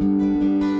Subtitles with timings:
[0.00, 0.79] 你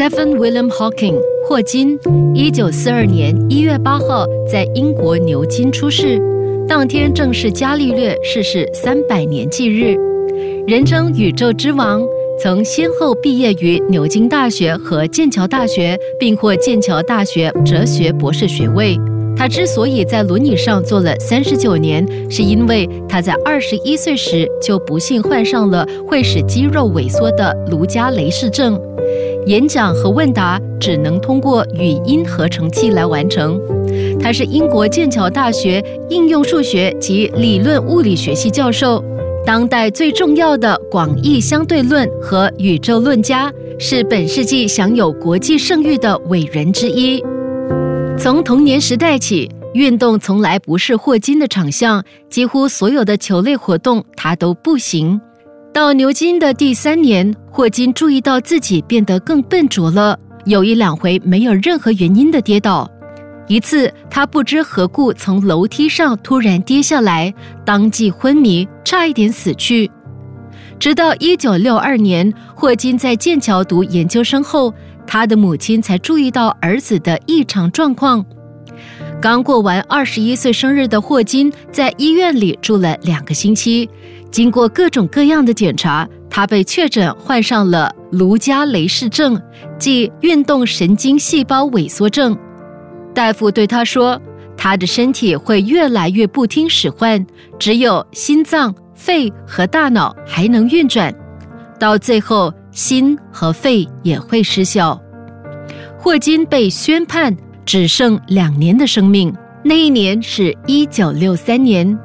[0.00, 1.98] Stephen William Hawking 霍金，
[2.34, 6.18] 一九四二年一月八号在英国牛津出世。
[6.66, 9.94] 当天正是伽利略逝世三百年忌日，
[10.66, 12.02] 人称“宇宙之王”。
[12.40, 18.98] 曾先后毕业于牛津大学和剑桥大学，并获剑桥大学哲学博士学位。
[19.36, 28.80] 他之所以在轮椅上坐了三十九年，是因为他在二十一岁时就不幸患上了会使肌肉萎缩的卢加雷氏症。
[29.46, 33.60] 演讲和问答只能通过语音合成器来完成。
[34.20, 39.02] 他是英国剑桥大学应用数学及理论物理学系教授，
[39.44, 47.22] 当代最重要的广义相对论和宇宙论家，是本世纪享有国际盛誉的伟人之一。
[48.18, 55.20] 从童年时代起，运动从来不是霍金的长项，几乎所有的球类活动他都不行。
[55.72, 62.90] 到牛津的第三年，霍金注意到自己变得更笨拙了，有一两回没有任何原因的跌倒。
[63.46, 67.32] 一次，他不知何故从楼梯上突然跌下来，
[67.64, 69.88] 当即昏迷，差一点死去。
[70.80, 74.74] 直到一九六二年，霍金在剑桥读研究生后，
[75.06, 78.24] 他的母亲才注意到儿子的异常状况。
[79.20, 83.88] 刚过完二十一岁生日的霍金，在医院里住了两个星期。
[84.30, 89.40] 经过各种各样的检查，他被确诊患上了卢加雷氏症，
[89.78, 92.36] 即运动神经细胞萎缩症。
[93.12, 94.20] 大夫对他说，
[94.56, 97.26] 他的身体会越来越不听使唤，
[97.58, 101.12] 只有心脏、肺和大脑还能运转，
[101.78, 105.00] 到最后心和肺也会失效。
[105.98, 107.36] 霍金被宣判
[107.66, 111.98] 只剩两年的生命，那一年是一九六三年。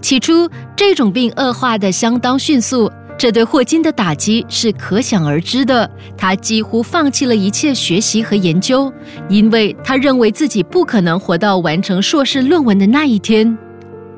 [0.00, 5.90] 起初，这种病恶化的相当迅速，这对霍金的打击是可想而知的。
[6.16, 8.90] 他几乎放弃了一切学习和研究，
[9.28, 13.58] 因为他认为自己不可能活到完成硕士论文的那一天。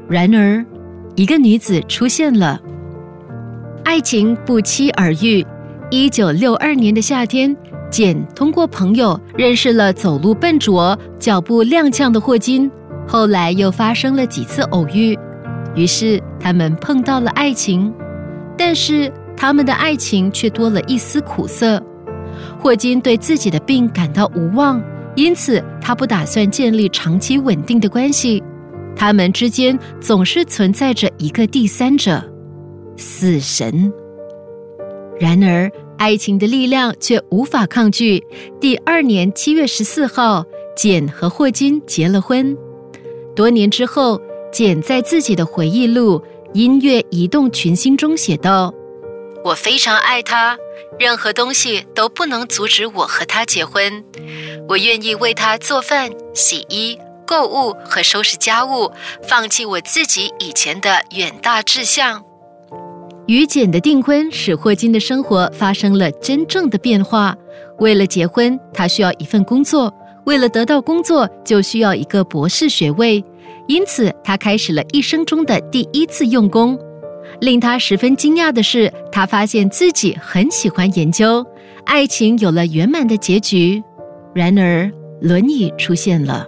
[0.06, 0.62] 然而，
[1.16, 2.60] 一个女子出现了，
[3.82, 5.42] 爱情不期而遇。
[5.88, 7.56] 一九六二年的夏天，
[7.91, 12.71] 简通过朋友认识了走路笨拙、脚步踉跄的霍金，
[13.09, 15.19] 后来又发生了几次偶遇。
[15.75, 17.92] 于是他们碰到了爱情，
[18.58, 21.82] 但是他们的爱情却多了一丝苦涩。
[22.58, 24.82] 霍金对自己的病感到无望，
[25.14, 28.42] 因此他不打算建立长期稳定的关系。
[28.97, 32.22] 他们之间总是存在着一个第三者——
[32.97, 33.92] 死神。
[35.19, 38.22] 然而，爱情的力量却无法抗拒。
[38.60, 40.44] 第二年七月十四号，
[40.76, 42.56] 简和霍金结了婚。
[43.36, 44.20] 多年之后。
[44.53, 46.19] 简在自己的回忆录
[46.55, 48.75] 《音乐移动群星》中写道
[49.44, 50.59] ：“我非常爱他，
[50.99, 54.05] 任何东西都不能阻止我和他结婚。
[54.69, 58.91] 我愿意为他做饭、洗衣、购物和收拾家务，
[59.22, 62.22] 放弃我自己以前的远大志向。”
[63.28, 67.36] 与简的订婚使霍金的生活发生了真正的变化。
[67.78, 69.89] 为了结婚，他需要一份工作；
[70.27, 73.24] 为了得到工作，就需要一个博士学位。
[73.71, 76.77] 因此，他开始了一生中的第一次用功。
[77.41, 81.47] 令他十分惊讶的是，他发现自己很喜欢研究，
[81.84, 83.81] 爱情有了圆满的结局。
[84.34, 84.91] 然而，
[85.21, 86.45] 轮椅出现了，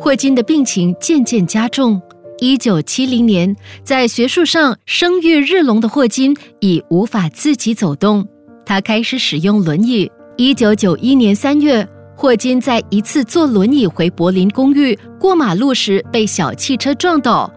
[0.00, 2.02] 霍金的病情渐渐加重。
[2.40, 3.54] 一九七零年，
[3.84, 8.26] 在学术上声誉日隆的霍金已无法自己走动，
[8.66, 10.10] 他开始使用轮椅。
[10.36, 11.88] 一九九一年三月。
[12.16, 17.52] 霍金在一次坐轮椅回柏林公寓过马路时被小汽车撞倒，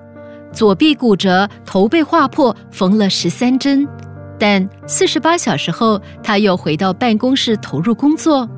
[0.51, 3.88] 左臂骨折，头被划破，缝了十三针。
[4.39, 8.50] 但四十八小时后，他又回到办公室投入工作。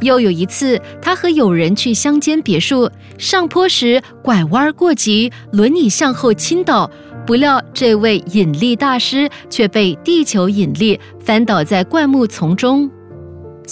[0.00, 6.90] 又有一次，他和友人去乡间别墅上坡时拐弯过急，轮椅向后倾倒，
[7.26, 12.90] 不料这位引力大师却被地球引力翻倒在灌木丛中。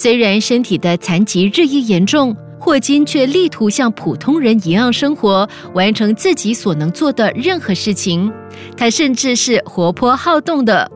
[0.01, 8.33] 虽然身体的残疾日益严重，霍金却力图像普通人一样生活，完成自己所能做的任何事情。
[8.77, 10.89] 他甚至是活泼好动的。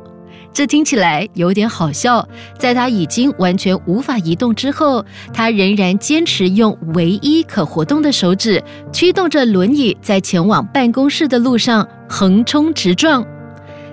[0.53, 2.25] 这听起来有点好笑。
[2.57, 5.05] 在他已经完全无法移动之后，
[5.35, 8.63] 他仍然坚持用唯一可活动的手指
[8.93, 13.27] 驱动着轮椅，在前往办公室的路上横冲直撞。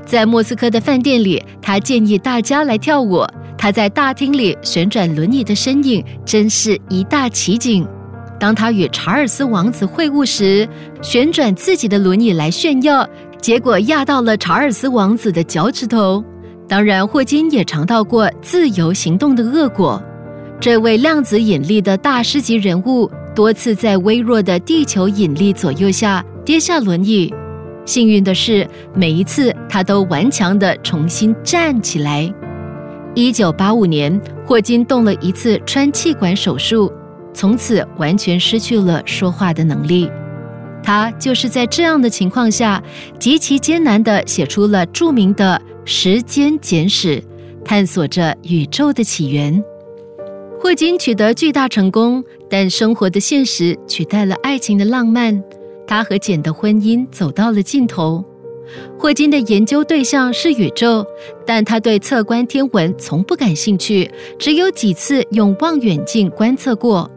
[0.05, 3.25] 在莫斯科的饭店里，他建议大家来跳舞。
[3.61, 7.85] 他在大厅里旋转轮椅的身影，真是一大奇景。
[8.39, 10.65] 当他与查尔斯王子会晤时，
[11.01, 13.05] 旋转自己的轮椅来炫耀，
[13.41, 16.23] 结果压到了查尔斯王子的脚趾头。
[16.69, 20.01] 当然，霍金也尝到过自由行动的恶果。
[20.61, 27.33] 这位量子引力的大师级人物，多次在微弱的地球引力左右下跌下轮椅。
[27.83, 28.65] 幸运的是，
[28.95, 32.33] 每一次他都顽强地重新站起来。
[33.15, 36.91] 一九八五年，霍金动了一次穿气管手术，
[37.33, 40.09] 从此完全失去了说话的能力。
[40.81, 42.81] 他就是在这样的情况下，
[43.19, 45.61] 极其艰难地写出了著名的。
[45.85, 47.21] 时间简史，
[47.65, 49.61] 探索着宇宙的起源。
[50.59, 55.41] 霍金取得巨大成功，但生活的现实取代了爱情的浪漫。
[55.87, 58.23] 他和简的婚姻走到了尽头。
[58.97, 61.05] 霍金的研究对象是宇宙，
[61.45, 67.09] 但他对测观天文从不感兴趣，只有几次用望远镜观测过。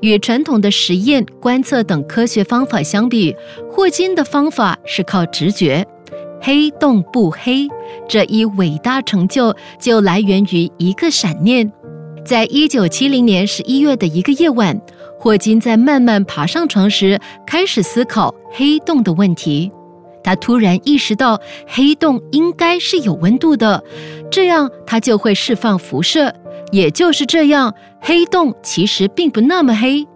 [0.00, 3.34] 与传统的实验观测等科学方法相比，
[3.70, 5.86] 霍金的方法是靠直觉。
[6.40, 7.68] 黑洞不黑，
[8.08, 11.72] 这一伟大成就就来源于一个闪念。
[12.24, 14.78] 在一九七零年十一月的一个夜晚，
[15.18, 19.70] 霍金在慢慢爬上床时，开始思考黑洞的问题。
[20.22, 23.82] 他突然意识到，黑洞应该是有温度的，
[24.30, 26.32] 这样它就会释放辐射。
[26.70, 30.06] 也就是这样，黑洞其实并不那么黑。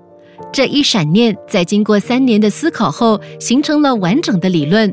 [0.52, 4.92] 这一闪念在经过三年的思考后，形成了完整的理论。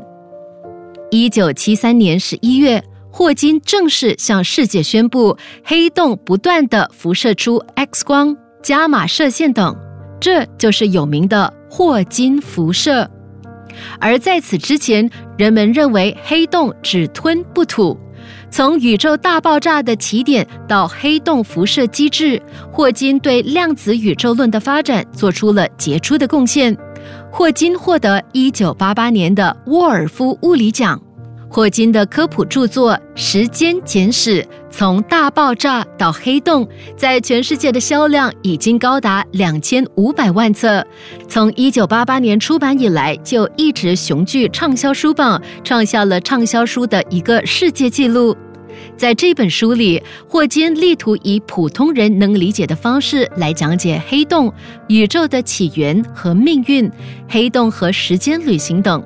[1.10, 9.74] 一九七三年十一月，霍金正式向世界宣布，黑洞不断的辐射出 X 光、伽马射线等，
[10.20, 13.08] 这就是有名的霍金辐射。
[13.98, 17.98] 而在此之前，人们认为黑洞只吞不吐。
[18.50, 22.40] 从宇宙大爆炸的起点到黑洞辐射机制，
[22.70, 26.76] 霍金对量子宇宙论的发展做出了杰出的贡献。
[27.30, 31.00] 霍金获得1988年的沃尔夫物理奖。
[31.50, 34.42] 霍金的科普著作《时间简史》
[34.76, 36.66] 从大爆炸到黑洞，
[36.96, 40.84] 在全世界的销量已经高达两千五百万册。
[41.28, 48.36] 从1988年出版以来，就一直雄踞畅销书榜，创下了畅销书的一个世界纪录。
[48.96, 54.52] 在这本书里，霍金力图以普通人能理解的方式来讲解黑洞、
[54.88, 56.90] 宇宙的起源和命运、
[57.28, 59.00] 黑洞和时间旅行等。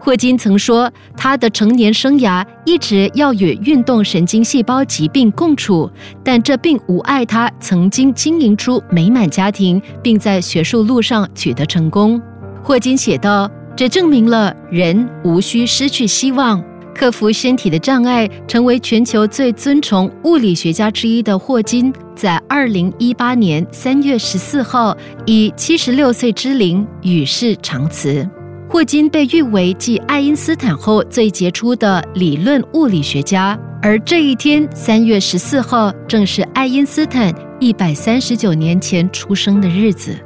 [0.00, 5.90] 霍金曾说，他的成年生涯一直要与运动神经细胞疾病共处，
[6.24, 12.20] 但这并无碍他曾经经营出美满家庭，并在学术路上取得成功。
[12.62, 16.62] 霍金写道：“这证明了人无需失去希望。”
[16.94, 28.28] 克服身体的障碍，成为全球最尊崇物理学家之一的霍金，在二零一八年三月十四号以七十六岁之龄与世长辞。
[28.69, 40.17] 霍金被誉为继爱因斯坦后最杰出的理论物理学家，而这一天三月十四号正是爱因斯坦一百三十九年前出生的日子。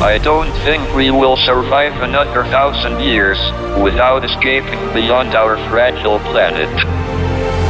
[0.00, 3.38] I don't think we will survive another thousand years
[3.82, 6.68] without escaping beyond our fragile planet.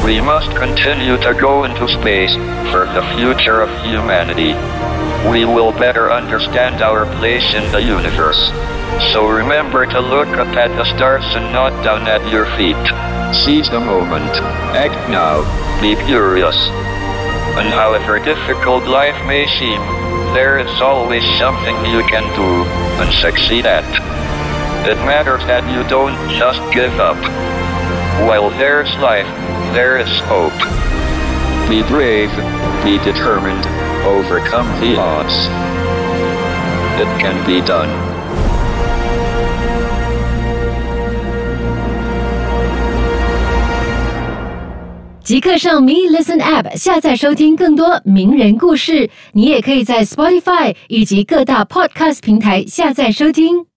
[0.04, 2.36] We must continue to go into space
[2.70, 4.54] for the future of humanity.
[5.30, 8.52] We will better understand our place in the universe.
[9.11, 12.77] So remember to look up at the stars and not down at your feet.
[13.33, 14.31] Seize the moment.
[14.75, 15.45] Act now.
[15.81, 16.57] Be curious.
[17.57, 19.81] And however difficult life may seem,
[20.33, 22.63] there is always something you can do
[23.01, 23.85] and succeed at.
[24.87, 27.17] It matters that you don't just give up.
[28.27, 29.27] While there's life,
[29.73, 30.57] there is hope.
[31.69, 32.31] Be brave,
[32.83, 33.65] be determined,
[34.05, 35.47] overcome the odds.
[36.99, 38.08] It can be done.
[45.29, 49.07] 即刻上 Me Listen App 下载收听更多名人故事。
[49.33, 53.68] 你也可以在 Spotify 以及各大 Podcast 平台下载收听。